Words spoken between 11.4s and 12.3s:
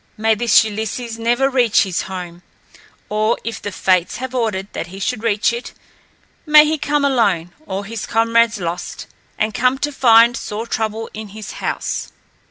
house!"